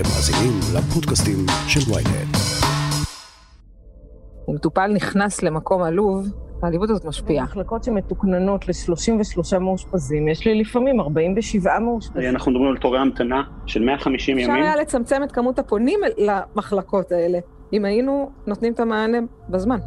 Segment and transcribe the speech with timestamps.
[0.00, 1.36] אתם מאזינים לפודקאסטים
[1.68, 2.36] של ויינט.
[4.48, 6.26] אם מטופל נכנס למקום עלוב,
[6.62, 7.44] העליבות הזאת משפיעה.
[7.44, 12.30] מחלקות שמתוקננות ל-33 מאושפזים, יש לי לפעמים 47 מאושפזים.
[12.30, 14.62] אנחנו מדברים על תורי המתנה של 150 אפשר ימים.
[14.62, 17.38] היה לצמצם את כמות הפונים למחלקות האלה,
[17.72, 19.78] אם היינו נותנים את המענה בזמן.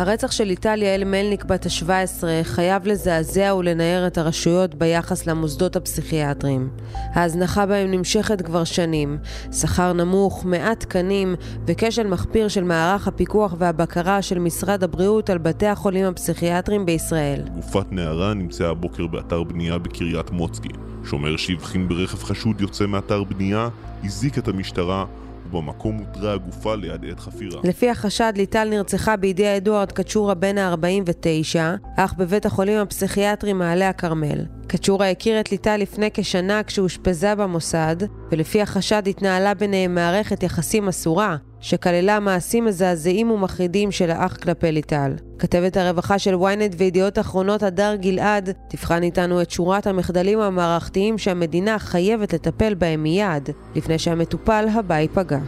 [0.00, 6.70] הרצח של ליטל יעל מלניק בת ה-17 חייב לזעזע ולנער את הרשויות ביחס למוסדות הפסיכיאטריים.
[6.94, 9.18] ההזנחה בהם נמשכת כבר שנים,
[9.52, 11.34] שכר נמוך, מעט תקנים
[11.66, 17.42] וכשל מחפיר של מערך הפיקוח והבקרה של משרד הבריאות על בתי החולים הפסיכיאטריים בישראל.
[17.54, 20.68] גופת נערה נמצאה הבוקר באתר בנייה בקריית מוצקי.
[21.04, 23.68] שומר שהבחין ברכב חשוד יוצא מאתר בנייה,
[24.04, 25.04] הזיק את המשטרה
[25.54, 27.60] ובמקום הותרה הגופה ליד עת חפירה.
[27.64, 31.56] לפי החשד, ליטל נרצחה בידי אדוארד קצ'ורה בן ה-49,
[31.96, 34.59] אך בבית החולים הפסיכיאטרי מעלה הכרמל.
[34.72, 37.96] קצ'ורה הכיר את ליטל לפני כשנה כשאושפזה במוסד,
[38.32, 45.12] ולפי החשד התנהלה ביניהם מערכת יחסים אסורה, שכללה מעשים מזעזעים ומחרידים של האח כלפי ליטל.
[45.38, 51.78] כתבת הרווחה של ynet וידיעות אחרונות הדר גלעד תבחן איתנו את שורת המחדלים המערכתיים שהמדינה
[51.78, 55.38] חייבת לטפל בהם מיד, לפני שהמטופל הבא ייפגע.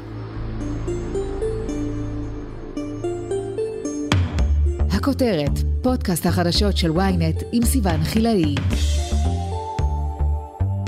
[4.90, 8.54] הכותרת, פודקאסט החדשות של ynet עם סיון חילאי.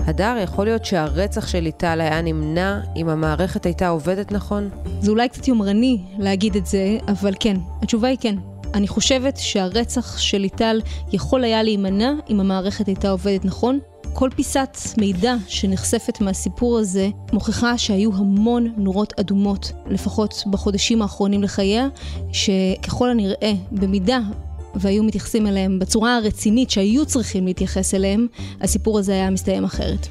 [0.07, 4.71] הדר, יכול להיות שהרצח של ליטל היה נמנע אם המערכת הייתה עובדת נכון?
[5.01, 8.37] זה אולי קצת יומרני להגיד את זה, אבל כן, התשובה היא כן.
[8.75, 10.81] אני חושבת שהרצח של ליטל
[11.13, 13.79] יכול היה להימנע אם המערכת הייתה עובדת נכון.
[14.13, 21.89] כל פיסת מידע שנחשפת מהסיפור הזה מוכיחה שהיו המון נורות אדומות, לפחות בחודשים האחרונים לחייה,
[22.33, 24.21] שככל הנראה, במידה
[24.77, 28.27] והיו מתייחסים אליהם בצורה הרצינית שהיו צריכים להתייחס אליהם,
[28.61, 30.07] הסיפור הזה היה מסתיים אחרת.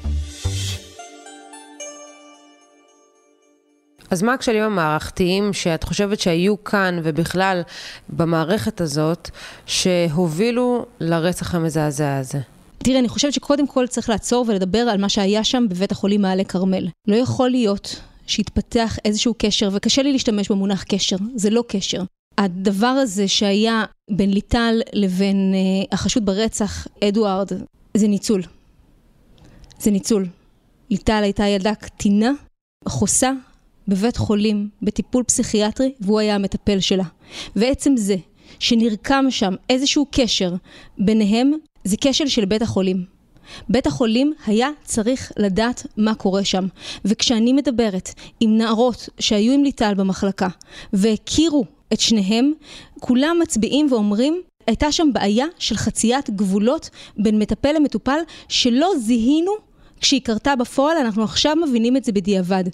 [4.10, 7.62] אז מה הכשלים המערכתיים שאת חושבת שהיו כאן ובכלל
[8.08, 9.30] במערכת הזאת
[9.66, 12.38] שהובילו לרצח המזעזע הזה?
[12.78, 16.44] תראה, אני חושבת שקודם כל צריך לעצור ולדבר על מה שהיה שם בבית החולים מעלה
[16.44, 16.88] כרמל.
[17.08, 22.02] לא יכול להיות שהתפתח איזשהו קשר, וקשה לי להשתמש במונח קשר, זה לא קשר.
[22.38, 27.48] הדבר הזה שהיה בין ליטל לבין uh, החשוד ברצח, אדוארד,
[27.94, 28.42] זה ניצול.
[29.78, 30.26] זה ניצול.
[30.90, 32.30] ליטל הייתה ילדה קטינה,
[32.88, 33.32] חוסה,
[33.88, 37.04] בבית חולים, בטיפול פסיכיאטרי, והוא היה המטפל שלה.
[37.56, 38.16] ועצם זה
[38.58, 40.54] שנרקם שם איזשהו קשר
[40.98, 41.52] ביניהם,
[41.84, 43.04] זה כשל של בית החולים.
[43.68, 46.66] בית החולים היה צריך לדעת מה קורה שם.
[47.04, 48.10] וכשאני מדברת
[48.40, 50.48] עם נערות שהיו עם ליטל במחלקה
[50.92, 52.52] והכירו את שניהם,
[53.00, 58.18] כולם מצביעים ואומרים, הייתה שם בעיה של חציית גבולות בין מטפל למטופל
[58.48, 59.52] שלא זיהינו
[60.00, 62.64] כשהיא קרתה בפועל, אנחנו עכשיו מבינים את זה בדיעבד.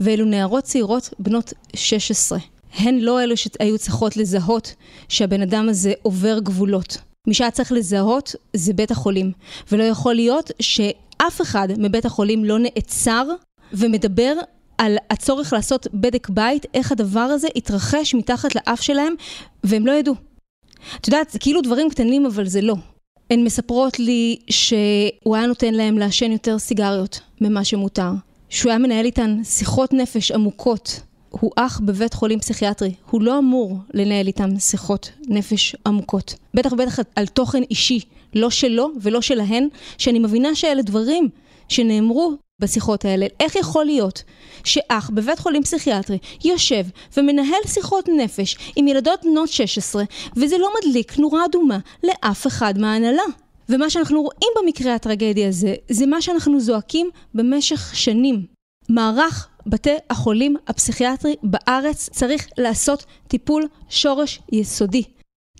[0.00, 2.38] ואלו נערות צעירות בנות 16.
[2.74, 4.74] הן לא אלו שהיו צריכות לזהות
[5.08, 6.98] שהבן אדם הזה עובר גבולות.
[7.26, 9.32] מי שהיה צריך לזהות זה בית החולים.
[9.72, 13.26] ולא יכול להיות שאף אחד מבית החולים לא נעצר
[13.72, 14.34] ומדבר
[14.78, 19.14] על הצורך לעשות בדק בית, איך הדבר הזה התרחש מתחת לאף שלהם,
[19.64, 20.14] והם לא ידעו.
[21.00, 22.74] את יודעת, זה כאילו דברים קטנים, אבל זה לא.
[23.30, 28.10] הן מספרות לי שהוא היה נותן להם לעשן יותר סיגריות ממה שמותר.
[28.48, 31.00] שהוא היה מנהל איתן שיחות נפש עמוקות.
[31.30, 36.34] הוא אח בבית חולים פסיכיאטרי, הוא לא אמור לנהל איתם שיחות נפש עמוקות.
[36.54, 38.00] בטח ובטח על תוכן אישי,
[38.34, 39.68] לא שלו ולא שלהן,
[39.98, 41.28] שאני מבינה שאלה דברים
[41.68, 43.26] שנאמרו בשיחות האלה.
[43.40, 44.22] איך יכול להיות
[44.64, 46.84] שאח בבית חולים פסיכיאטרי יושב
[47.16, 50.04] ומנהל שיחות נפש עם ילדות בנות 16
[50.36, 53.22] וזה לא מדליק נורה אדומה לאף אחד מההנהלה?
[53.68, 58.46] ומה שאנחנו רואים במקרה הטרגדי הזה, זה מה שאנחנו זועקים במשך שנים.
[58.88, 65.02] מערך בתי החולים הפסיכיאטרי בארץ צריך לעשות טיפול שורש יסודי.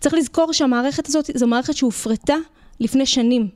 [0.01, 2.35] צריך לזכור שהמערכת הזאת זו מערכת שהופרטה
[2.79, 3.47] לפני שנים.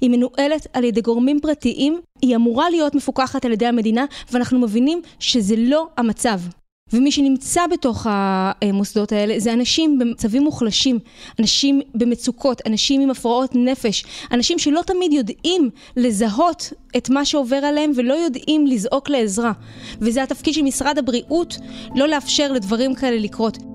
[0.00, 5.02] היא מנוהלת על ידי גורמים פרטיים, היא אמורה להיות מפוקחת על ידי המדינה, ואנחנו מבינים
[5.18, 6.40] שזה לא המצב.
[6.92, 10.98] ומי שנמצא בתוך המוסדות האלה זה אנשים במצבים מוחלשים,
[11.40, 17.92] אנשים במצוקות, אנשים עם הפרעות נפש, אנשים שלא תמיד יודעים לזהות את מה שעובר עליהם
[17.96, 19.52] ולא יודעים לזעוק לעזרה.
[20.00, 21.56] וזה התפקיד של משרד הבריאות
[21.94, 23.71] לא לאפשר לדברים כאלה לקרות.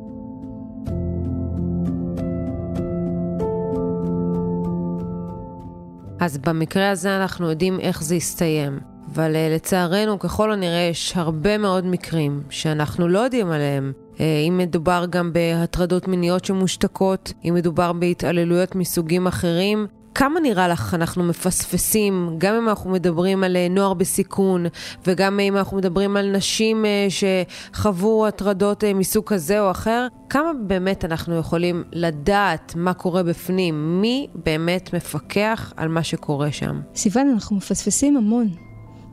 [6.19, 8.79] אז במקרה הזה אנחנו יודעים איך זה יסתיים.
[9.13, 13.93] אבל uh, לצערנו, ככל הנראה, יש הרבה מאוד מקרים שאנחנו לא יודעים עליהם.
[14.15, 19.87] Uh, אם מדובר גם בהטרדות מיניות שמושתקות, אם מדובר בהתעללויות מסוגים אחרים,
[20.17, 24.65] כמה נראה לך אנחנו מפספסים, גם אם אנחנו מדברים על אה, נוער בסיכון,
[25.07, 30.51] וגם אם אנחנו מדברים על נשים אה, שחוו הטרדות אה, מסוג כזה או אחר, כמה
[30.67, 34.01] באמת אנחנו יכולים לדעת מה קורה בפנים?
[34.01, 36.81] מי באמת מפקח על מה שקורה שם?
[36.95, 38.49] סיוון, אנחנו מפספסים המון.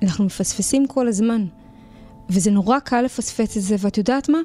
[0.02, 1.44] אנחנו מפספסים כל הזמן.
[2.30, 4.38] וזה נורא קל לפספס את זה, ואת יודעת מה?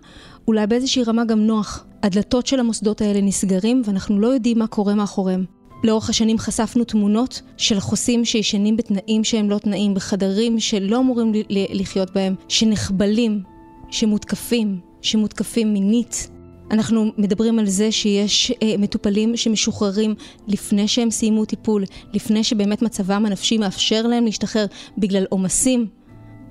[0.48, 1.86] אולי באיזושהי רמה גם נוח.
[2.04, 5.59] הדלתות של המוסדות האלה נסגרים, ואנחנו לא יודעים מה קורה מאחוריהם.
[5.84, 12.14] לאורך השנים חשפנו תמונות של חוסים שישנים בתנאים שהם לא תנאים, בחדרים שלא אמורים לחיות
[12.14, 13.44] בהם, שנחבלים,
[13.92, 16.30] שמותקפים, שמותקפים מינית.
[16.72, 20.16] אנחנו מדברים על זה שיש אה, מטופלים שמשוחררים
[20.48, 21.84] לפני שהם סיימו טיפול,
[22.14, 24.66] לפני שבאמת מצבם הנפשי מאפשר להם להשתחרר
[24.98, 25.88] בגלל עומסים.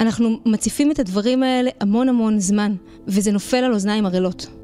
[0.01, 2.75] אנחנו מציפים את הדברים האלה המון המון זמן,
[3.07, 4.58] וזה נופל על אוזניים ערלות.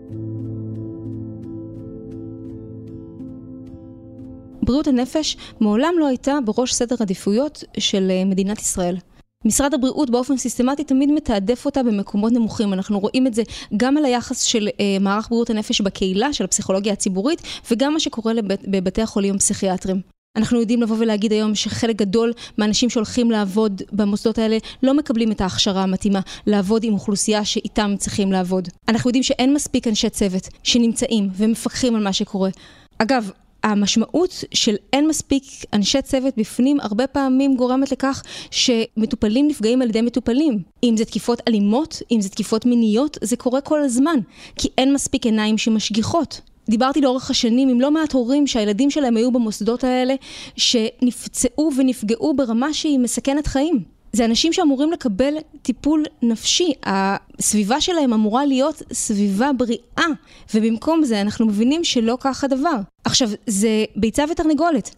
[4.64, 8.96] בריאות הנפש מעולם לא הייתה בראש סדר עדיפויות של אה, מדינת ישראל.
[9.44, 12.72] משרד הבריאות באופן סיסטמטי תמיד מתעדף אותה במקומות נמוכים.
[12.72, 13.42] אנחנו רואים את זה
[13.76, 18.32] גם על היחס של אה, מערך בריאות הנפש בקהילה, של הפסיכולוגיה הציבורית, וגם מה שקורה
[18.32, 20.00] לבית, בבתי החולים הפסיכיאטריים.
[20.36, 25.40] אנחנו יודעים לבוא ולהגיד היום שחלק גדול מהאנשים שהולכים לעבוד במוסדות האלה לא מקבלים את
[25.40, 28.68] ההכשרה המתאימה לעבוד עם אוכלוסייה שאיתם צריכים לעבוד.
[28.88, 32.50] אנחנו יודעים שאין מספיק אנשי צוות שנמצאים ומפקחים על מה שקורה.
[32.98, 33.30] אגב,
[33.64, 40.00] המשמעות של אין מספיק אנשי צוות בפנים הרבה פעמים גורמת לכך שמטופלים נפגעים על ידי
[40.00, 40.62] מטופלים.
[40.84, 44.18] אם זה תקיפות אלימות, אם זה תקיפות מיניות, זה קורה כל הזמן,
[44.56, 46.40] כי אין מספיק עיניים שמשגיחות.
[46.68, 50.14] דיברתי לאורך השנים עם לא מעט הורים שהילדים שלהם היו במוסדות האלה,
[50.56, 53.93] שנפצעו ונפגעו ברמה שהיא מסכנת חיים.
[54.14, 60.06] זה אנשים שאמורים לקבל טיפול נפשי, הסביבה שלהם אמורה להיות סביבה בריאה,
[60.54, 62.76] ובמקום זה אנחנו מבינים שלא כך הדבר.
[63.04, 64.94] עכשיו, זה ביצה ותרנגולת.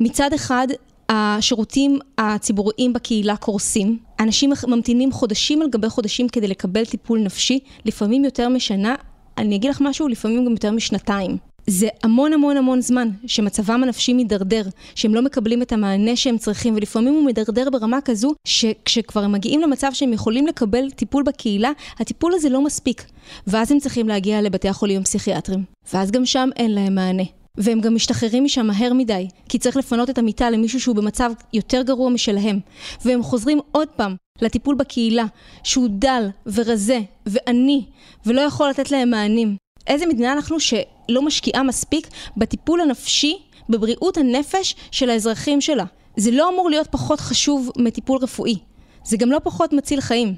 [0.00, 0.66] מצד אחד,
[1.08, 8.24] השירותים הציבוריים בקהילה קורסים, אנשים ממתינים חודשים על גבי חודשים כדי לקבל טיפול נפשי, לפעמים
[8.24, 8.94] יותר משנה,
[9.38, 11.36] אני אגיד לך משהו, לפעמים גם יותר משנתיים.
[11.70, 14.62] זה המון המון המון זמן שמצבם הנפשי מידרדר,
[14.94, 19.60] שהם לא מקבלים את המענה שהם צריכים, ולפעמים הוא מידרדר ברמה כזו שכשכבר הם מגיעים
[19.60, 23.04] למצב שהם יכולים לקבל טיפול בקהילה, הטיפול הזה לא מספיק.
[23.46, 25.64] ואז הם צריכים להגיע לבתי החולים הפסיכיאטריים.
[25.92, 27.22] ואז גם שם אין להם מענה.
[27.56, 31.82] והם גם משתחררים משם מהר מדי, כי צריך לפנות את המיטה למישהו שהוא במצב יותר
[31.82, 32.60] גרוע משלהם.
[33.04, 35.24] והם חוזרים עוד פעם לטיפול בקהילה,
[35.64, 37.84] שהוא דל ורזה ועני,
[38.26, 39.56] ולא יכול לתת להם מענים.
[39.90, 43.38] איזה מדינה אנחנו שלא משקיעה מספיק בטיפול הנפשי,
[43.68, 45.84] בבריאות הנפש של האזרחים שלה.
[46.16, 48.58] זה לא אמור להיות פחות חשוב מטיפול רפואי.
[49.04, 50.34] זה גם לא פחות מציל חיים.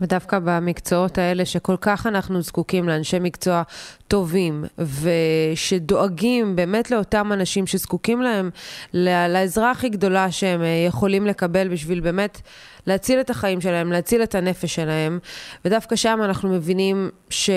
[0.00, 3.62] ודווקא במקצועות האלה שכל כך אנחנו זקוקים לאנשי מקצוע
[4.08, 8.50] טובים ושדואגים באמת לאותם אנשים שזקוקים להם,
[8.92, 12.40] לעזרה הכי גדולה שהם אה, יכולים לקבל בשביל באמת
[12.86, 15.18] להציל את החיים שלהם, להציל את הנפש שלהם,
[15.64, 17.50] ודווקא שם אנחנו מבינים ש...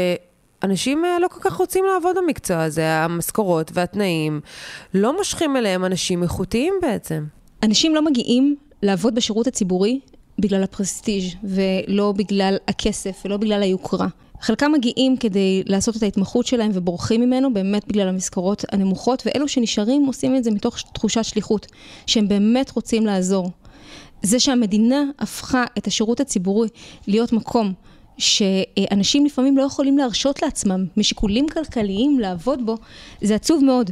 [0.63, 4.41] אנשים אה, לא כל כך רוצים לעבוד במקצוע הזה, המשכורות והתנאים
[4.93, 7.25] לא מושכים אליהם אנשים איכותיים בעצם.
[7.63, 9.99] אנשים לא מגיעים לעבוד בשירות הציבורי
[10.39, 14.07] בגלל הפרסטיג' ולא בגלל הכסף ולא בגלל היוקרה.
[14.41, 20.05] חלקם מגיעים כדי לעשות את ההתמחות שלהם ובורחים ממנו באמת בגלל המשכורות הנמוכות, ואלו שנשארים
[20.05, 21.67] עושים את זה מתוך תחושת שליחות,
[22.07, 23.51] שהם באמת רוצים לעזור.
[24.23, 26.69] זה שהמדינה הפכה את השירות הציבורי
[27.07, 27.73] להיות מקום
[28.17, 32.77] שאנשים לפעמים לא יכולים להרשות לעצמם משיקולים כלכליים לעבוד בו,
[33.21, 33.91] זה עצוב מאוד.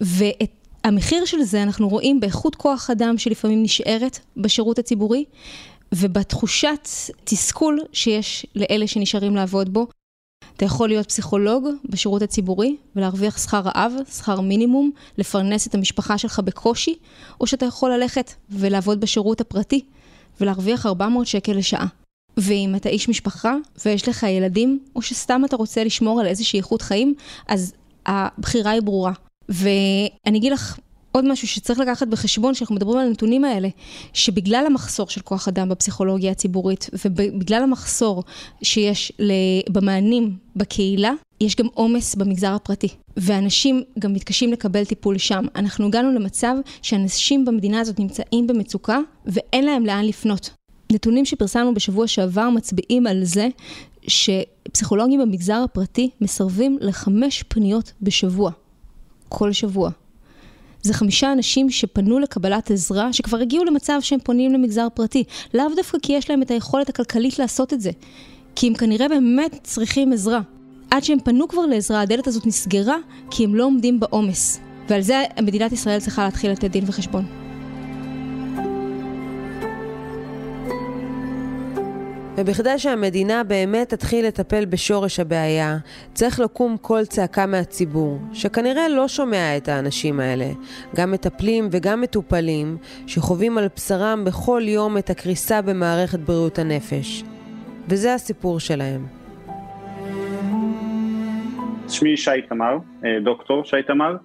[0.00, 0.50] ואת
[0.84, 5.24] המחיר של זה אנחנו רואים באיכות כוח אדם שלפעמים נשארת בשירות הציבורי,
[5.94, 6.88] ובתחושת
[7.24, 9.86] תסכול שיש לאלה שנשארים לעבוד בו.
[10.56, 16.40] אתה יכול להיות פסיכולוג בשירות הציבורי ולהרוויח שכר רעב, שכר מינימום, לפרנס את המשפחה שלך
[16.40, 16.94] בקושי,
[17.40, 19.84] או שאתה יכול ללכת ולעבוד בשירות הפרטי
[20.40, 22.03] ולהרוויח 400 שקל לשעה.
[22.36, 26.82] ואם אתה איש משפחה ויש לך ילדים, או שסתם אתה רוצה לשמור על איזושהי איכות
[26.82, 27.14] חיים,
[27.48, 27.72] אז
[28.06, 29.12] הבחירה היא ברורה.
[29.48, 30.78] ואני אגיד לך
[31.12, 33.68] עוד משהו שצריך לקחת בחשבון כשאנחנו מדברים על הנתונים האלה,
[34.12, 38.22] שבגלל המחסור של כוח אדם בפסיכולוגיה הציבורית, ובגלל המחסור
[38.62, 39.12] שיש
[39.70, 42.88] במענים בקהילה, יש גם עומס במגזר הפרטי.
[43.16, 45.44] ואנשים גם מתקשים לקבל טיפול שם.
[45.56, 50.50] אנחנו הגענו למצב שאנשים במדינה הזאת נמצאים במצוקה ואין להם לאן לפנות.
[50.94, 53.48] נתונים שפרסמנו בשבוע שעבר מצביעים על זה
[54.06, 58.50] שפסיכולוגים במגזר הפרטי מסרבים לחמש פניות בשבוע.
[59.28, 59.90] כל שבוע.
[60.82, 65.24] זה חמישה אנשים שפנו לקבלת עזרה, שכבר הגיעו למצב שהם פונים למגזר פרטי.
[65.54, 67.90] לאו דווקא כי יש להם את היכולת הכלכלית לעשות את זה,
[68.56, 70.40] כי הם כנראה באמת צריכים עזרה.
[70.90, 72.96] עד שהם פנו כבר לעזרה, הדלת הזאת נסגרה,
[73.30, 74.60] כי הם לא עומדים בעומס.
[74.88, 77.43] ועל זה מדינת ישראל צריכה להתחיל לתת דין וחשבון.
[82.36, 85.76] ובכדי שהמדינה באמת תתחיל לטפל בשורש הבעיה,
[86.14, 90.46] צריך לקום קול צעקה מהציבור, שכנראה לא שומע את האנשים האלה,
[90.96, 92.76] גם מטפלים וגם מטופלים,
[93.06, 97.24] שחווים על בשרם בכל יום את הקריסה במערכת בריאות הנפש.
[97.88, 99.06] וזה הסיפור שלהם.
[101.88, 104.16] שמי שי תמר, אה, דוקטור שי תמר,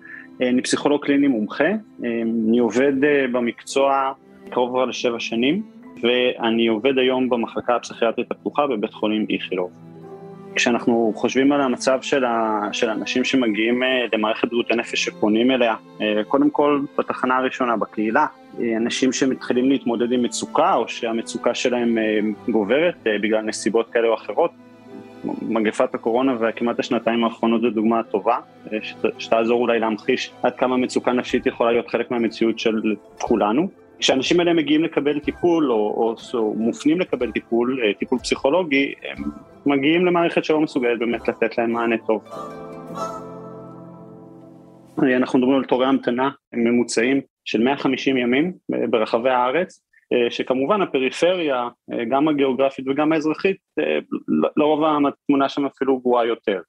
[0.41, 2.93] אה, אני פסיכולוג קליני מומחה, אה, אני עובד
[3.31, 4.11] במקצוע
[4.49, 5.78] קרוב לשבע שנים.
[6.01, 9.71] ואני עובד היום במחלקה הפסיכיאטרית הפתוחה בבית חולים איכילוב.
[10.55, 15.75] כשאנחנו חושבים על המצב של, ה, של אנשים שמגיעים אה, למערכת בריאות הנפש שפונים אליה,
[16.01, 18.25] אה, קודם כל בתחנה הראשונה בקהילה,
[18.59, 21.97] אה, אנשים שמתחילים להתמודד עם מצוקה או שהמצוקה שלהם
[22.49, 24.51] גוברת בגלל נסיבות כאלה או אחרות,
[25.41, 28.37] מגפת הקורונה וכמעט השנתיים האחרונות זו דוגמה טובה,
[29.17, 33.69] שתעזור אולי להמחיש עד כמה מצוקה נפשית יכולה להיות חלק מהמציאות של כולנו.
[33.99, 39.23] כשאנשים האלה מגיעים לקבל טיפול או, או, או מופנים לקבל טיפול, אה, טיפול פסיכולוגי, הם
[39.65, 42.23] מגיעים למערכת שלא מסוגלת באמת לתת להם מענה טוב.
[45.03, 49.85] אה, אנחנו מדברים על תורי המתנה ממוצעים של 150 ימים אה, ברחבי הארץ,
[50.29, 51.67] שכמובן הפריפריה,
[52.09, 53.57] גם הגיאוגרפית וגם האזרחית,
[54.57, 56.61] לרוב התמונה שם אפילו גרועה יותר.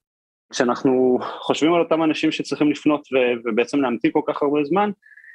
[0.53, 3.09] כשאנחנו חושבים על אותם אנשים שצריכים לפנות
[3.45, 4.91] ובעצם להמתין כל כך הרבה זמן,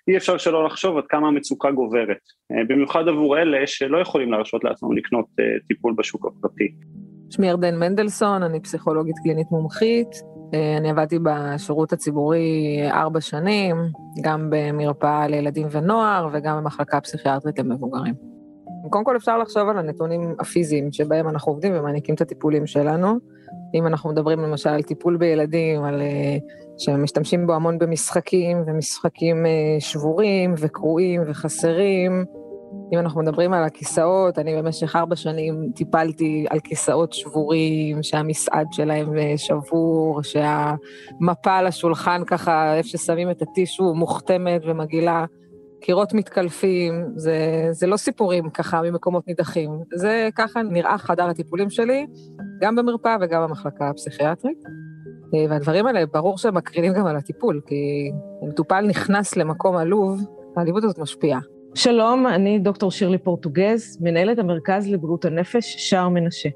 [0.07, 2.17] אי אפשר שלא לחשוב עד כמה המצוקה גוברת,
[2.51, 6.75] אה, במיוחד עבור אלה שלא יכולים להרשות לעצמם לקנות אה, טיפול בשוק הפרטי.
[7.29, 10.07] שמי ירדן מנדלסון, אני פסיכולוגית קלינית מומחית.
[10.53, 13.75] אה, אני עבדתי בשירות הציבורי ארבע שנים,
[14.21, 18.13] גם במרפאה לילדים ונוער וגם במחלקה פסיכיאטרית למבוגרים.
[18.89, 23.19] קודם כל אפשר לחשוב על הנתונים הפיזיים שבהם אנחנו עובדים ומעניקים את הטיפולים שלנו.
[23.73, 26.01] אם אנחנו מדברים למשל על טיפול בילדים, על,
[26.77, 32.25] שמשתמשים בו המון במשחקים, ומשחקים uh, שבורים וקרועים וחסרים.
[32.93, 39.17] אם אנחנו מדברים על הכיסאות, אני במשך ארבע שנים טיפלתי על כיסאות שבורים, שהמסעד שלהם
[39.17, 45.25] אה, שבור, שהמפה על השולחן ככה, איפה ששמים את הטישו, מוכתמת ומגעילה.
[45.81, 49.71] קירות מתקלפים, זה, זה לא סיפורים ככה ממקומות נידחים.
[49.95, 52.05] זה ככה נראה חדר הטיפולים שלי,
[52.61, 54.63] גם במרפאה וגם במחלקה הפסיכיאטרית.
[55.33, 60.21] אה, והדברים האלה, ברור שהם מקרינים גם על הטיפול, כי מטופל נכנס למקום עלוב,
[60.57, 61.39] העליבות הזאת משפיעה.
[61.75, 66.49] שלום, אני דוקטור שירלי פורטוגז, מנהלת המרכז לבריאות הנפש, שער מנשה.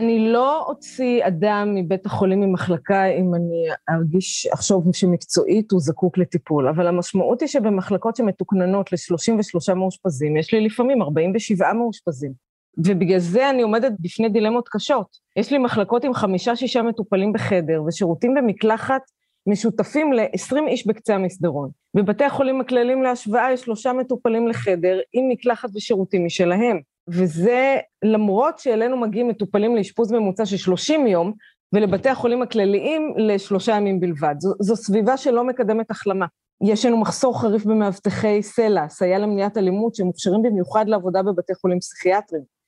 [0.00, 6.68] אני לא אוציא אדם מבית החולים ממחלקה אם אני ארגיש, אחשוב שמקצועית הוא זקוק לטיפול,
[6.68, 12.49] אבל המשמעות היא שבמחלקות שמתוקננות ל-33 מאושפזים, יש לי לפעמים 47 מאושפזים.
[12.78, 15.06] ובגלל זה אני עומדת בפני דילמות קשות.
[15.36, 19.02] יש לי מחלקות עם חמישה-שישה מטופלים בחדר, ושירותים במקלחת
[19.46, 21.70] משותפים ל-20 איש בקצה המסדרון.
[21.96, 26.80] בבתי החולים הכלליים להשוואה יש שלושה מטופלים לחדר, עם מקלחת ושירותים משלהם.
[27.08, 31.32] וזה למרות שאלינו מגיעים מטופלים לאשפוז ממוצע של 30 יום,
[31.72, 34.34] ולבתי החולים הכלליים לשלושה ימים בלבד.
[34.38, 36.26] זו, זו סביבה שלא מקדמת החלמה.
[36.64, 42.59] יש לנו מחסור חריף במאבטחי סל"ע, סייע למניעת אלימות, שמוכשרים במיוחד לעבודה בבתי חולים פסיכיאטריים.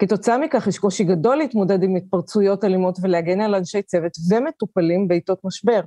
[0.00, 5.38] כתוצאה מכך יש קושי גדול להתמודד עם התפרצויות אלימות ולהגן על אנשי צוות ומטופלים בעיתות
[5.44, 5.80] משבר.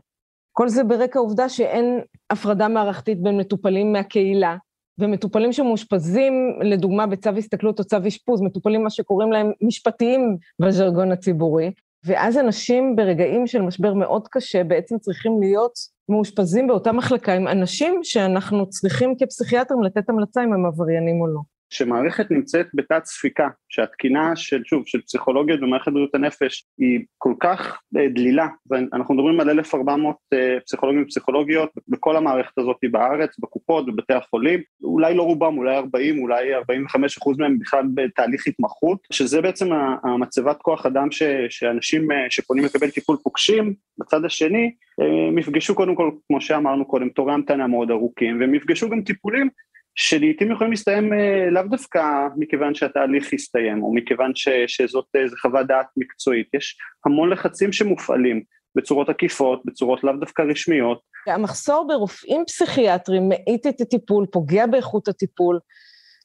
[0.52, 4.58] כל זה ברקע העובדה שאין הפרדה מערכתית בין מטופלים מהקהילה
[5.00, 11.72] ומטופלים שמאושפזים, לדוגמה בצו הסתכלות או צו אשפוז, מטופלים מה שקוראים להם משפטיים בז'רגון הציבורי,
[12.06, 15.74] ואז אנשים ברגעים של משבר מאוד קשה בעצם צריכים להיות
[16.10, 21.53] מאושפזים באותה מחלקה עם אנשים שאנחנו צריכים כפסיכיאטרים לתת המלצה אם הם עבריינים או לא.
[21.74, 27.82] שמערכת נמצאת בתת ספיקה, שהתקינה של, שוב, של פסיכולוגיות במערכת בריאות הנפש היא כל כך
[27.98, 34.14] אה, דלילה, ואנחנו מדברים על 1,400 אה, פסיכולוגים ופסיכולוגיות בכל המערכת הזאת בארץ, בקופות, בבתי
[34.14, 39.70] החולים, אולי לא רובם, אולי 40, אולי 45 אחוז מהם בכלל בתהליך התמחות, שזה בעצם
[40.04, 44.72] המצבת כוח אדם ש, שאנשים אה, שפונים לקבל טיפול פוגשים, בצד השני,
[45.30, 49.50] הם יפגשו קודם כל, כמו שאמרנו קודם, תורי המתנה מאוד ארוכים, והם יפגשו גם טיפולים
[49.96, 55.68] שלעיתים יכולים להסתיים אה, לאו דווקא מכיוון שהתהליך יסתיים, או מכיוון ש, שזאת איזו חוות
[55.68, 58.44] דעת מקצועית, יש המון לחצים שמופעלים
[58.76, 61.00] בצורות עקיפות, בצורות לאו דווקא רשמיות.
[61.28, 65.60] המחסור ברופאים פסיכיאטרים מאיט את הטיפול, פוגע באיכות הטיפול.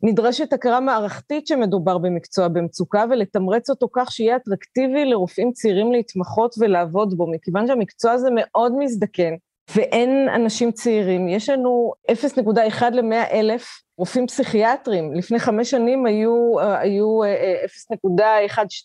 [0.03, 7.15] נדרשת הכרה מערכתית שמדובר במקצוע במצוקה ולתמרץ אותו כך שיהיה אטרקטיבי לרופאים צעירים להתמחות ולעבוד
[7.17, 9.35] בו, מכיוון שהמקצוע הזה מאוד מזדקן.
[9.77, 11.29] ואין אנשים צעירים.
[11.29, 15.15] יש לנו 0.1 ל-100 אלף רופאים פסיכיאטרים.
[15.15, 17.21] לפני חמש שנים היו, היו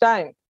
[0.04, 0.06] 0.12.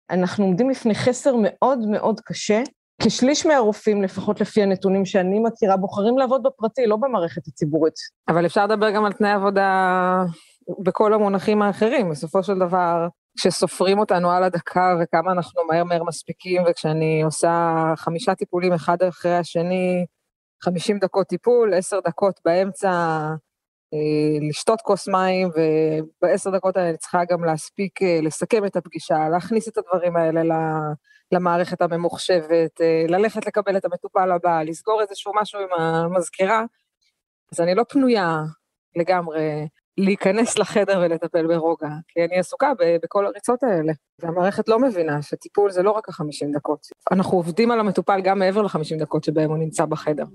[0.10, 2.62] אנחנו עומדים לפני חסר מאוד מאוד קשה.
[3.02, 7.94] כשליש מהרופאים, לפחות לפי הנתונים שאני מכירה, בוחרים לעבוד בפרטי, לא במערכת הציבורית.
[8.28, 10.24] אבל אפשר לדבר גם על תנאי עבודה
[10.84, 12.10] בכל המונחים האחרים.
[12.10, 18.36] בסופו של דבר, כשסופרים אותנו על הדקה וכמה אנחנו מהר מהר מספיקים, וכשאני עושה חמישה
[18.36, 20.06] טיפולים אחד אחרי השני,
[20.64, 22.90] חמישים דקות טיפול, עשר דקות באמצע
[23.94, 29.30] אה, לשתות כוס מים, ובעשר דקות האלה אני צריכה גם להספיק אה, לסכם את הפגישה,
[29.32, 30.42] להכניס את הדברים האלה
[31.32, 36.64] למערכת הממוחשבת, אה, ללכת לקבל את המטופל הבא, לסגור איזשהו משהו עם המזכירה,
[37.54, 38.44] אז אני לא פנויה
[38.96, 42.72] לגמרי להיכנס לחדר ולטפל ברוגע, כי אני עסוקה
[43.04, 43.94] בכל הריצות האלה.
[44.22, 46.88] והמערכת לא מבינה שטיפול זה לא רק החמישים דקות.
[47.12, 50.26] אנחנו עובדים על המטופל גם מעבר לחמישים דקות שבהם הוא נמצא בחדר.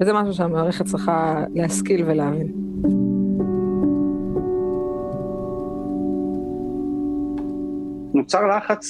[0.00, 2.52] וזה משהו שהמערכת צריכה להשכיל ולהבין.
[8.14, 8.86] נוצר לחץ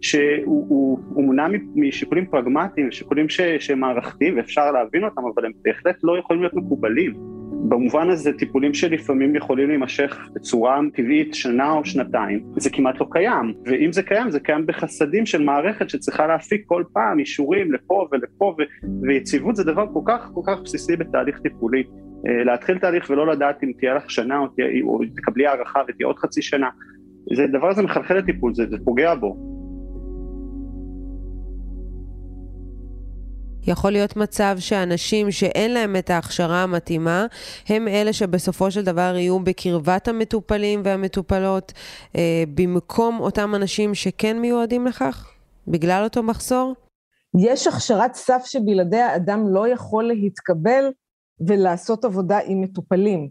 [0.00, 3.26] שהוא הוא, הוא מונע משיקולים פרגמטיים, שיקולים
[3.58, 7.37] שהם מערכתיים ואפשר להבין אותם, אבל הם בהחלט לא יכולים להיות מקובלים.
[7.68, 13.54] במובן הזה טיפולים שלפעמים יכולים להימשך בצורה טבעית שנה או שנתיים, זה כמעט לא קיים,
[13.66, 18.54] ואם זה קיים זה קיים בחסדים של מערכת שצריכה להפיק כל פעם אישורים לפה ולפה,
[18.58, 21.84] ו- ויציבות זה דבר כל כך כל כך בסיסי בתהליך טיפולי.
[22.28, 26.06] אה, להתחיל תהליך ולא לדעת אם תהיה לך שנה או, תהיה, או תקבלי הערכה ותהיה
[26.06, 26.68] עוד חצי שנה,
[27.36, 29.57] זה דבר הזה מחלחל לטיפול, זה, זה פוגע בו.
[33.68, 37.26] יכול להיות מצב שאנשים שאין להם את ההכשרה המתאימה,
[37.68, 41.72] הם אלה שבסופו של דבר יהיו בקרבת המטופלים והמטופלות,
[42.16, 45.30] אה, במקום אותם אנשים שכן מיועדים לכך,
[45.68, 46.74] בגלל אותו מחסור?
[47.38, 50.84] יש הכשרת סף שבלעדיה אדם לא יכול להתקבל
[51.48, 53.28] ולעשות עבודה עם מטופלים.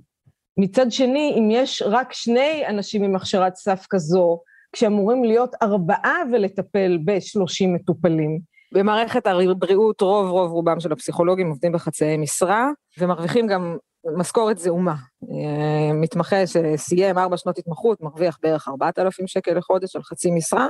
[0.58, 4.40] מצד שני, אם יש רק שני אנשים עם הכשרת סף כזו,
[4.74, 8.40] כשאמורים להיות ארבעה ולטפל בשלושים מטופלים,
[8.72, 12.70] במערכת הבריאות רוב רוב רובם של הפסיכולוגים עובדים בחצאי משרה
[13.00, 13.78] ומרוויחים גם
[14.16, 14.96] משכורת זעומה.
[15.24, 20.68] אה, מתמחה שסיים ארבע שנות התמחות מרוויח בערך 4,000 שקל לחודש על חצי משרה,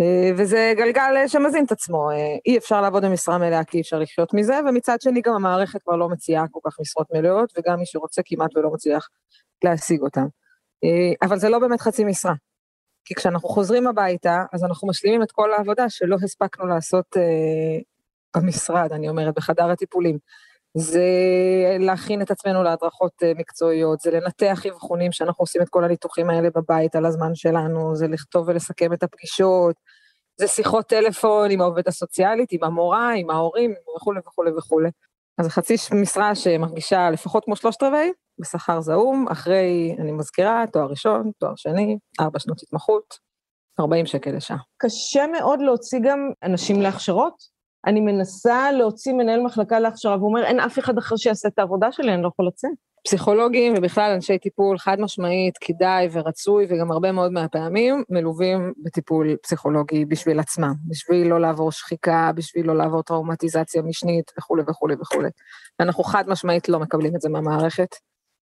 [0.00, 2.10] אה, וזה גלגל שמזין את עצמו.
[2.10, 5.82] אה, אי אפשר לעבוד במשרה מלאה כי אי אפשר לחיות מזה, ומצד שני גם המערכת
[5.82, 9.08] כבר לא מציעה כל כך משרות מלאות, וגם מי שרוצה כמעט ולא מצליח
[9.64, 10.26] להשיג אותן.
[11.22, 12.32] אבל זה לא באמת חצי משרה.
[13.08, 17.80] כי כשאנחנו חוזרים הביתה, אז אנחנו משלימים את כל העבודה שלא הספקנו לעשות אה,
[18.36, 20.18] במשרד, אני אומרת, בחדר הטיפולים.
[20.74, 21.04] זה
[21.78, 26.48] להכין את עצמנו להדרכות אה, מקצועיות, זה לנתח אבחונים שאנחנו עושים את כל הניתוחים האלה
[26.54, 29.76] בבית על הזמן שלנו, זה לכתוב ולסכם את הפגישות,
[30.36, 34.88] זה שיחות טלפון עם העובדת הסוציאלית, עם המורה, עם ההורים וכולי וכולי וכולי.
[35.38, 41.30] אז חצי משרה שמרגישה לפחות כמו שלושת רבעי, בשכר זעום, אחרי, אני מזכירה, תואר ראשון,
[41.38, 43.18] תואר שני, ארבע שנות התמחות,
[43.80, 44.58] 40 שקל לשעה.
[44.76, 47.58] קשה מאוד להוציא גם אנשים להכשרות.
[47.86, 51.92] אני מנסה להוציא מנהל מחלקה להכשרה, והוא אומר, אין אף אחד אחר שיעשה את העבודה
[51.92, 52.70] שלי, אני לא יכול לצאת.
[53.04, 60.04] פסיכולוגים ובכלל אנשי טיפול חד משמעית, כדאי ורצוי, וגם הרבה מאוד מהפעמים מלווים בטיפול פסיכולוגי
[60.04, 65.28] בשביל עצמם, בשביל לא לעבור שחיקה, בשביל לא לעבור טראומטיזציה משנית וכולי וכולי וכולי.
[65.80, 67.88] ואנחנו חד משמעית לא מקבלים את זה מהמערכת.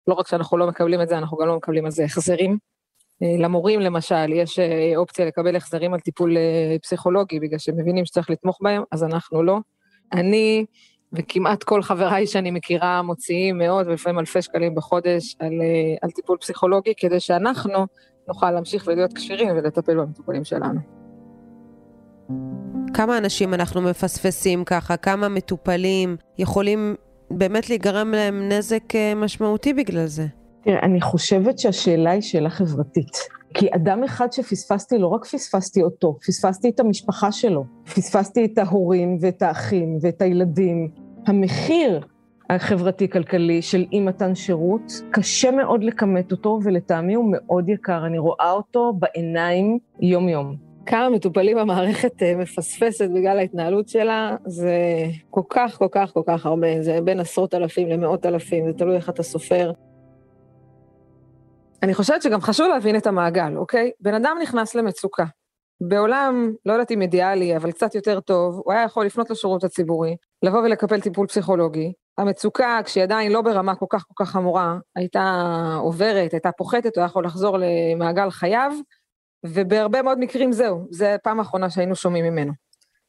[0.08, 2.58] לא רק שאנחנו לא מקבלים את זה, אנחנו גם לא מקבלים על זה החזרים.
[3.24, 8.06] אה, למורים למשל, יש אה, אופציה לקבל החזרים על טיפול אה, פסיכולוגי, בגלל שהם מבינים
[8.06, 9.58] שצריך לתמוך בהם, אז אנחנו לא.
[10.14, 10.66] אני
[11.14, 15.54] וכמעט כל חבריי שאני מכירה מוציאים מאות ולפעמים אלפי שקלים בחודש על,
[16.02, 17.86] על טיפול פסיכולוגי, כדי שאנחנו
[18.28, 20.80] נוכל להמשיך ולהיות כשירים ולטפל במטופלים שלנו.
[22.94, 24.98] כמה אנשים אנחנו מפספסים ככה?
[24.98, 26.96] כמה מטופלים יכולים
[27.32, 30.26] באמת להיגרם להם נזק אה, משמעותי בגלל זה.
[30.64, 33.18] תראה, אני חושבת שהשאלה היא שאלה חברתית.
[33.54, 39.18] כי אדם אחד שפספסתי, לא רק פספסתי אותו, פספסתי את המשפחה שלו, פספסתי את ההורים
[39.22, 40.90] ואת האחים ואת הילדים.
[41.28, 42.02] המחיר
[42.50, 48.06] החברתי-כלכלי של אי מתן שירות, קשה מאוד לכמת אותו, ולטעמי הוא מאוד יקר.
[48.06, 50.67] אני רואה אותו בעיניים יום-יום.
[50.88, 54.76] כמה מטופלים המערכת אה, מפספסת בגלל ההתנהלות שלה, זה
[55.30, 56.82] כל כך, כל כך, כל כך הרבה.
[56.82, 59.72] זה בין עשרות אלפים למאות אלפים, זה תלוי איך אתה סופר.
[61.84, 63.92] אני חושבת שגם חשוב להבין את המעגל, אוקיי?
[64.00, 65.26] בן אדם נכנס למצוקה.
[65.82, 70.16] בעולם, לא יודעת אם אידיאלי, אבל קצת יותר טוב, הוא היה יכול לפנות לשירות הציבורי,
[70.44, 71.94] לבוא ולקפל טיפול פסיכולוגי.
[72.18, 75.44] המצוקה, כשהיא עדיין לא ברמה כל כך כל כך חמורה, הייתה
[75.80, 78.72] עוברת, הייתה פוחתת, הוא היה יכול לחזור למעגל חייו,
[79.46, 82.54] ובהרבה מאוד מקרים זהו, זה פעם האחרונה שהיינו שומעים ממנו.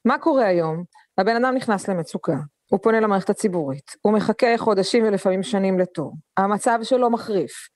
[0.04, 0.84] מה קורה היום?
[1.18, 2.36] הבן אדם נכנס למצוקה,
[2.70, 7.68] הוא פונה למערכת הציבורית, הוא מחכה חודשים ולפעמים שנים לתור, המצב שלו מחריף,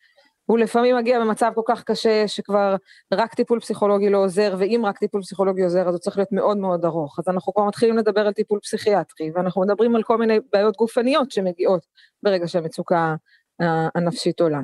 [0.47, 2.77] הוא לפעמים מגיע במצב כל כך קשה שכבר
[3.15, 6.57] רק טיפול פסיכולוגי לא עוזר, ואם רק טיפול פסיכולוגי עוזר אז הוא צריך להיות מאוד
[6.57, 7.19] מאוד ארוך.
[7.19, 11.31] אז אנחנו כבר מתחילים לדבר על טיפול פסיכיאטרי, ואנחנו מדברים על כל מיני בעיות גופניות
[11.31, 11.87] שמגיעות
[12.23, 13.15] ברגע שהמצוקה
[13.95, 14.61] הנפשית עולה.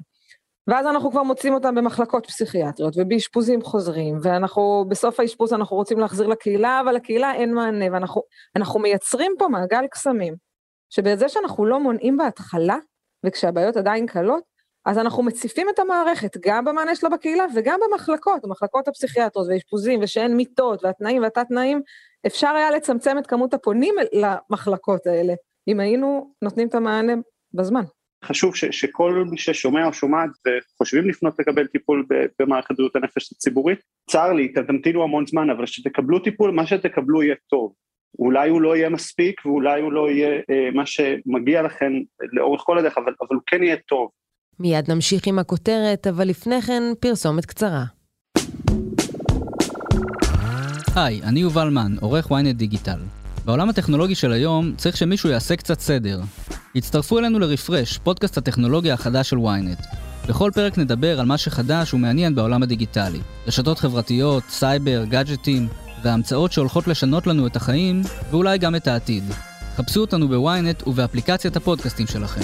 [0.68, 6.26] ואז אנחנו כבר מוצאים אותם במחלקות פסיכיאטריות ובאשפוזים חוזרים, ואנחנו, בסוף האשפוז אנחנו רוצים להחזיר
[6.26, 10.34] לקהילה, אבל לקהילה אין מענה, ואנחנו מייצרים פה מעגל קסמים,
[10.90, 12.76] שבזה שאנחנו לא מונעים בהתחלה,
[13.26, 14.42] וכשהבעיות עדיין קלות,
[14.84, 20.36] אז אנחנו מציפים את המערכת, גם במענה שלה בקהילה וגם במחלקות, המחלקות הפסיכיאטריות ואשפוזים, ושאין
[20.36, 21.82] מיטות והתנאים והתת-תנאים,
[22.26, 25.34] אפשר היה לצמצם את כמות הפונים למחלקות האלה,
[25.68, 27.12] אם היינו נותנים את המענה
[27.54, 27.84] בזמן.
[28.24, 32.06] חשוב ש, שכל מי ששומע או שומעת וחושבים לפנות לקבל טיפול
[32.40, 33.78] במערכת בריאות הנפש הציבורית,
[34.10, 37.72] צר לי, תמתינו המון זמן, אבל כשתקבלו טיפול, מה שתקבלו יהיה טוב.
[38.18, 41.92] אולי הוא לא יהיה מספיק ואולי הוא לא יהיה אה, מה שמגיע לכם
[42.32, 44.08] לאורך כל הדרך, אבל, אבל הוא כן יהיה טוב.
[44.60, 47.84] מיד נמשיך עם הכותרת, אבל לפני כן פרסומת קצרה.
[50.96, 52.98] היי, אני יובל מן, עורך ynet דיגיטל.
[53.44, 56.20] בעולם הטכנולוגי של היום צריך שמישהו יעשה קצת סדר.
[56.78, 59.96] הצטרפו אלינו לרפרש, פודקאסט הטכנולוגיה החדש של ynet.
[60.28, 63.18] בכל פרק נדבר על מה שחדש ומעניין בעולם הדיגיטלי.
[63.46, 65.68] רשתות חברתיות, סייבר, גאדג'טים,
[66.02, 69.24] וההמצאות שהולכות לשנות לנו את החיים, ואולי גם את העתיד.
[69.76, 72.40] חפשו אותנו בוויינט ובאפליקציית הפודקאסטים שלכם.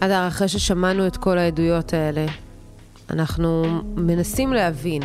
[0.00, 2.26] אדר, אחרי ששמענו את כל העדויות האלה,
[3.10, 5.02] אנחנו מנסים להבין.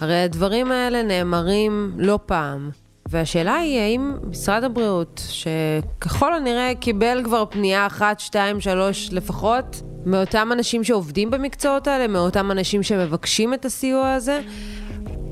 [0.00, 2.70] הרי הדברים האלה נאמרים לא פעם,
[3.08, 10.52] והשאלה היא האם משרד הבריאות, שככל הנראה קיבל כבר פנייה אחת, שתיים, שלוש לפחות, מאותם
[10.52, 14.40] אנשים שעובדים במקצועות האלה, מאותם אנשים שמבקשים את הסיוע הזה,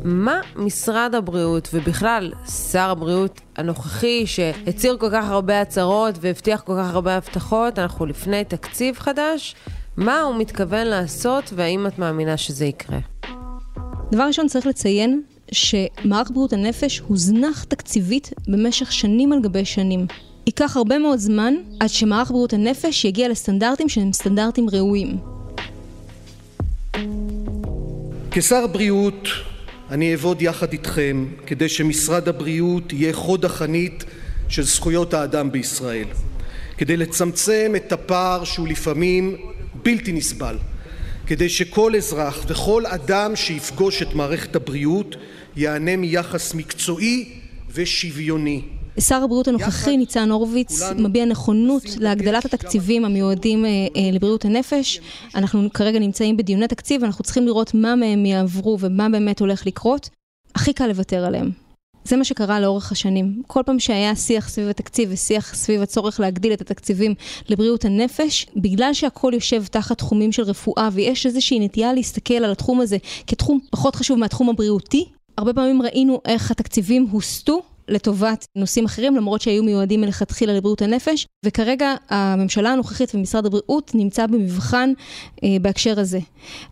[0.04, 2.32] מה משרד הבריאות, ובכלל
[2.72, 8.44] שר הבריאות הנוכחי, שהצהיר כל כך הרבה הצהרות והבטיח כל כך הרבה הבטחות, אנחנו לפני
[8.44, 9.54] תקציב חדש,
[9.96, 12.98] מה הוא מתכוון לעשות והאם את מאמינה שזה יקרה?
[14.12, 20.06] דבר ראשון צריך לציין שמערך בריאות הנפש הוזנח תקציבית במשך שנים על גבי שנים.
[20.46, 25.16] ייקח הרבה מאוד זמן עד שמערך בריאות הנפש יגיע לסטנדרטים שהם סטנדרטים ראויים.
[28.30, 29.28] כשר בריאות
[29.90, 34.04] אני אעבוד יחד איתכם כדי שמשרד הבריאות יהיה חוד החנית
[34.48, 36.08] של זכויות האדם בישראל,
[36.78, 39.36] כדי לצמצם את הפער שהוא לפעמים
[39.82, 40.56] בלתי נסבל,
[41.26, 45.16] כדי שכל אזרח וכל אדם שיפגוש את מערכת הבריאות
[45.56, 47.28] ייהנה מיחס מקצועי
[47.74, 48.62] ושוויוני.
[49.00, 55.00] שר הבריאות הנוכחי ניצן הורוביץ מביע נכונות להגדלת התקציבים המיועדים אה, אה, לבריאות הנפש.
[55.34, 60.10] אנחנו כרגע נמצאים בדיוני תקציב, אנחנו צריכים לראות מה מהם יעברו ומה באמת הולך לקרות.
[60.54, 61.65] הכי קל לוותר עליהם.
[62.06, 63.42] זה מה שקרה לאורך השנים.
[63.46, 67.14] כל פעם שהיה שיח סביב התקציב ושיח סביב הצורך להגדיל את התקציבים
[67.48, 72.80] לבריאות הנפש, בגלל שהכל יושב תחת תחומים של רפואה ויש איזושהי נטייה להסתכל על התחום
[72.80, 75.04] הזה כתחום פחות חשוב מהתחום הבריאותי,
[75.38, 81.26] הרבה פעמים ראינו איך התקציבים הוסטו לטובת נושאים אחרים, למרות שהיו מיועדים מלכתחילה לבריאות הנפש,
[81.44, 84.92] וכרגע הממשלה הנוכחית ומשרד הבריאות נמצא במבחן
[85.44, 86.18] אה, בהקשר הזה.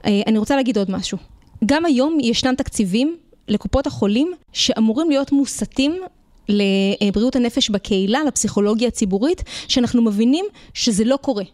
[0.06, 1.18] אה, אני רוצה להגיד עוד משהו.
[1.66, 3.16] גם היום ישנם תקציבים
[3.48, 6.00] לקופות החולים שאמורים להיות מוסטים
[6.48, 11.44] לבריאות הנפש בקהילה, לפסיכולוגיה הציבורית, שאנחנו מבינים שזה לא קורה.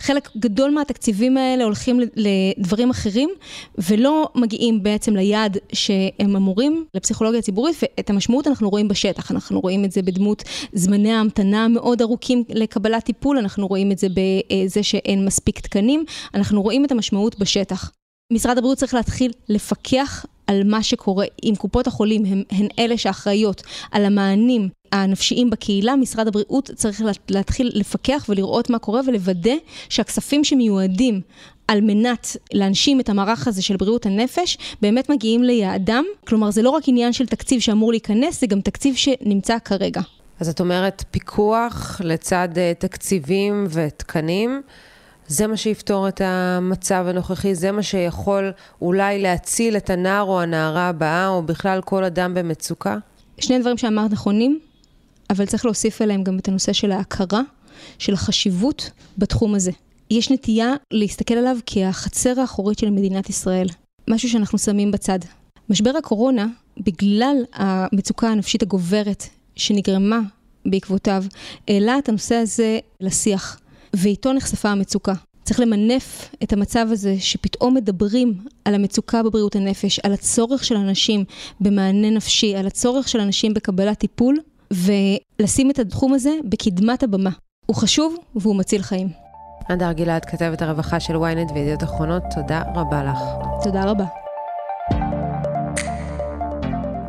[0.00, 3.30] חלק גדול מהתקציבים האלה הולכים לדברים אחרים
[3.78, 9.84] ולא מגיעים בעצם ליעד שהם אמורים לפסיכולוגיה הציבורית ואת המשמעות אנחנו רואים בשטח, אנחנו רואים
[9.84, 10.42] את זה בדמות
[10.72, 16.62] זמני ההמתנה המאוד ארוכים לקבלת טיפול, אנחנו רואים את זה בזה שאין מספיק תקנים, אנחנו
[16.62, 17.90] רואים את המשמעות בשטח.
[18.32, 23.62] משרד הבריאות צריך להתחיל לפקח על מה שקורה עם קופות החולים, הן, הן אלה שאחראיות
[23.92, 29.54] על המענים הנפשיים בקהילה, משרד הבריאות צריך להתחיל לפקח ולראות מה קורה ולוודא
[29.88, 31.20] שהכספים שמיועדים
[31.68, 36.04] על מנת להנשים את המערך הזה של בריאות הנפש, באמת מגיעים ליעדם.
[36.26, 40.00] כלומר, זה לא רק עניין של תקציב שאמור להיכנס, זה גם תקציב שנמצא כרגע.
[40.40, 44.62] אז את אומרת פיקוח לצד אה, תקציבים ותקנים.
[45.26, 50.88] זה מה שיפתור את המצב הנוכחי, זה מה שיכול אולי להציל את הנער או הנערה
[50.88, 52.96] הבאה, או בכלל כל אדם במצוקה?
[53.38, 54.58] שני דברים שאמרת נכונים,
[55.30, 57.40] אבל צריך להוסיף אליהם גם את הנושא של ההכרה,
[57.98, 59.70] של החשיבות בתחום הזה.
[60.10, 63.66] יש נטייה להסתכל עליו כהחצר האחורית של מדינת ישראל,
[64.10, 65.18] משהו שאנחנו שמים בצד.
[65.70, 66.46] משבר הקורונה,
[66.80, 69.24] בגלל המצוקה הנפשית הגוברת
[69.56, 70.20] שנגרמה
[70.66, 71.24] בעקבותיו,
[71.68, 73.58] העלה את הנושא הזה לשיח.
[73.96, 75.12] ואיתו נחשפה המצוקה.
[75.44, 81.24] צריך למנף את המצב הזה שפתאום מדברים על המצוקה בבריאות הנפש, על הצורך של אנשים
[81.60, 84.38] במענה נפשי, על הצורך של אנשים בקבלת טיפול,
[84.70, 87.30] ולשים את התחום הזה בקדמת הבמה.
[87.66, 89.08] הוא חשוב והוא מציל חיים.
[89.68, 93.18] הדר גלעד, כתבת הרווחה של ynet וידיעות אחרונות, תודה רבה לך.
[93.62, 94.23] תודה רבה.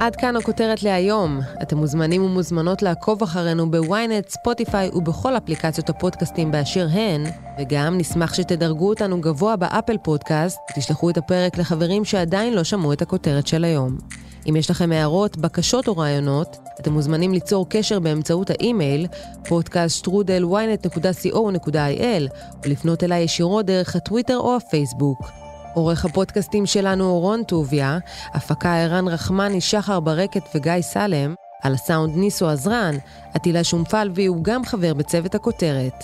[0.05, 1.39] עד כאן הכותרת להיום.
[1.61, 7.23] אתם מוזמנים ומוזמנות לעקוב אחרינו בוויינט, ספוטיפיי ובכל אפליקציות הפודקאסטים באשר הן,
[7.59, 13.01] וגם נשמח שתדרגו אותנו גבוה באפל פודקאסט, ותשלחו את הפרק לחברים שעדיין לא שמעו את
[13.01, 13.97] הכותרת של היום.
[14.49, 19.07] אם יש לכם הערות, בקשות או רעיונות, אתם מוזמנים ליצור קשר באמצעות האימייל
[19.45, 21.51] podcaststrudel.ynet.co.il או
[22.65, 25.44] לפנות אליי ישירות דרך הטוויטר או הפייסבוק.
[25.75, 27.97] עורך הפודקאסטים שלנו הוא רון טוביה,
[28.33, 32.95] הפקה ערן רחמני, שחר ברקת וגיא סלם, על הסאונד ניסו עזרן,
[33.33, 36.03] עטילה שומפלבי הוא גם חבר בצוות הכותרת.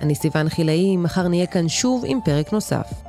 [0.00, 3.07] אני סיוון חילאי, מחר נהיה כאן שוב עם פרק נוסף.